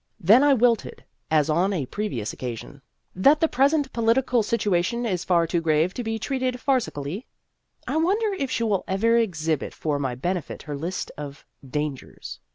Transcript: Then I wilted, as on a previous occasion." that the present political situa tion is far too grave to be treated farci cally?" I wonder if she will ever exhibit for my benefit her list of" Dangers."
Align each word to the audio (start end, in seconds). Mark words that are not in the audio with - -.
Then 0.19 0.43
I 0.43 0.55
wilted, 0.55 1.03
as 1.29 1.47
on 1.47 1.71
a 1.73 1.85
previous 1.85 2.33
occasion." 2.33 2.81
that 3.25 3.39
the 3.39 3.47
present 3.47 3.93
political 3.93 4.41
situa 4.41 4.83
tion 4.83 5.05
is 5.05 5.23
far 5.23 5.45
too 5.45 5.61
grave 5.61 5.93
to 5.93 6.03
be 6.03 6.17
treated 6.17 6.55
farci 6.55 6.91
cally?" 6.91 7.27
I 7.87 7.97
wonder 7.97 8.33
if 8.33 8.49
she 8.49 8.63
will 8.63 8.83
ever 8.87 9.17
exhibit 9.17 9.75
for 9.75 9.99
my 9.99 10.15
benefit 10.15 10.63
her 10.63 10.75
list 10.75 11.11
of" 11.19 11.45
Dangers." 11.79 12.39